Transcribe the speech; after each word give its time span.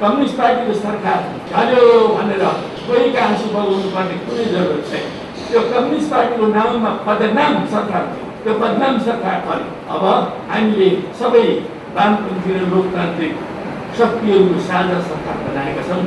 Communist 0.00 0.36
पार्टीको 0.36 0.74
सरकार 0.80 1.18
झऱ्यो 1.52 1.82
भनेर 2.16 2.44
कोही 2.86 3.16
आँसु 3.24 3.48
बगाउनु 3.54 3.88
पर्ने 3.94 4.14
कुनै 4.26 4.44
जरुरत 4.52 4.84
छैन। 4.90 5.04
त्यो 5.48 5.60
कम्युनिस्ट 5.72 6.10
पार्टीको 6.12 6.46
नाममा 6.56 6.90
बदनाम 7.06 7.54
सरकार 7.74 8.06
थियो। 8.12 8.28
त्यो 8.44 8.54
बदनाम 8.62 8.98
सरकार 9.08 9.36
पर्यो 9.46 9.66
अब 9.94 10.04
हामीले 10.50 10.88
सबै 11.20 11.44
वामपन्थी 11.96 12.50
र 12.56 12.60
लोकतान्त्रिक 12.72 13.34
शक्तिहरू 13.98 14.60
साझा 14.68 14.98
सरकार 15.10 15.36
बनाएका 15.46 15.82
छौँ। 15.88 16.02